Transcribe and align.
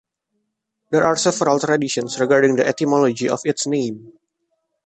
There 0.89 1.03
are 1.03 1.15
several 1.15 1.59
traditions 1.59 2.19
regarding 2.19 2.55
the 2.55 2.65
etymology 2.65 3.29
of 3.29 3.41
its 3.45 3.67
name. 3.67 4.13